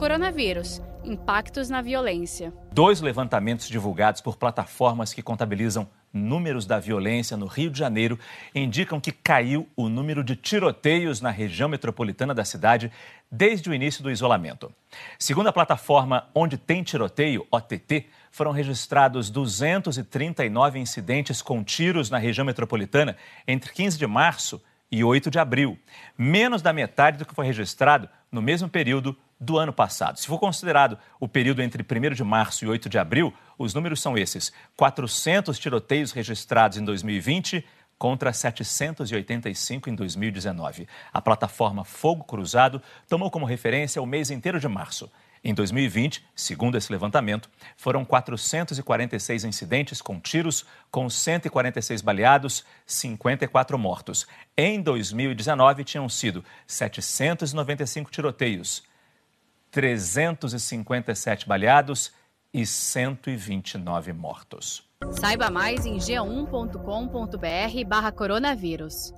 Coronavírus 0.00 0.80
Impactos 1.04 1.68
na 1.68 1.82
Violência. 1.82 2.54
Dois 2.72 3.02
levantamentos 3.02 3.68
divulgados 3.68 4.22
por 4.22 4.38
plataformas 4.38 5.12
que 5.12 5.20
contabilizam 5.20 5.86
números 6.10 6.64
da 6.64 6.80
violência 6.80 7.36
no 7.36 7.44
Rio 7.44 7.70
de 7.70 7.78
Janeiro 7.78 8.18
indicam 8.54 8.98
que 8.98 9.12
caiu 9.12 9.68
o 9.76 9.90
número 9.90 10.24
de 10.24 10.36
tiroteios 10.36 11.20
na 11.20 11.28
região 11.28 11.68
metropolitana 11.68 12.34
da 12.34 12.46
cidade 12.46 12.90
desde 13.30 13.68
o 13.68 13.74
início 13.74 14.02
do 14.02 14.10
isolamento. 14.10 14.72
Segundo 15.18 15.48
a 15.48 15.52
plataforma 15.52 16.30
Onde 16.34 16.56
Tem 16.56 16.82
Tiroteio, 16.82 17.46
OTT, 17.50 18.06
foram 18.30 18.52
registrados 18.52 19.28
239 19.28 20.78
incidentes 20.78 21.42
com 21.42 21.62
tiros 21.62 22.08
na 22.08 22.16
região 22.16 22.46
metropolitana 22.46 23.18
entre 23.46 23.70
15 23.70 23.98
de 23.98 24.06
março 24.06 24.62
e 24.90 25.04
8 25.04 25.30
de 25.30 25.38
abril, 25.38 25.78
menos 26.18 26.62
da 26.62 26.72
metade 26.72 27.18
do 27.18 27.24
que 27.24 27.34
foi 27.34 27.46
registrado 27.46 28.08
no 28.30 28.42
mesmo 28.42 28.68
período 28.68 29.16
do 29.38 29.56
ano 29.56 29.72
passado. 29.72 30.18
Se 30.18 30.26
for 30.26 30.38
considerado 30.38 30.98
o 31.18 31.26
período 31.26 31.62
entre 31.62 31.82
1 31.82 32.14
de 32.14 32.24
março 32.24 32.64
e 32.64 32.68
8 32.68 32.88
de 32.88 32.98
abril, 32.98 33.32
os 33.56 33.72
números 33.72 34.00
são 34.00 34.18
esses: 34.18 34.52
400 34.76 35.58
tiroteios 35.58 36.12
registrados 36.12 36.76
em 36.76 36.84
2020 36.84 37.64
contra 37.98 38.32
785 38.32 39.90
em 39.90 39.94
2019. 39.94 40.88
A 41.12 41.20
plataforma 41.20 41.84
Fogo 41.84 42.24
Cruzado 42.24 42.82
tomou 43.08 43.30
como 43.30 43.44
referência 43.44 44.00
o 44.00 44.06
mês 44.06 44.30
inteiro 44.30 44.58
de 44.58 44.68
março. 44.68 45.10
Em 45.42 45.54
2020, 45.54 46.22
segundo 46.36 46.76
esse 46.76 46.92
levantamento, 46.92 47.48
foram 47.74 48.04
446 48.04 49.44
incidentes 49.44 50.02
com 50.02 50.20
tiros, 50.20 50.66
com 50.90 51.08
146 51.08 52.02
baleados, 52.02 52.62
54 52.86 53.78
mortos. 53.78 54.26
Em 54.54 54.82
2019, 54.82 55.82
tinham 55.84 56.10
sido 56.10 56.44
795 56.66 58.10
tiroteios, 58.10 58.82
357 59.70 61.48
baleados 61.48 62.12
e 62.52 62.66
129 62.66 64.12
mortos. 64.12 64.86
Saiba 65.18 65.48
mais 65.48 65.86
em 65.86 65.96
g1.com.br/barra 65.96 68.12
coronavírus. 68.12 69.14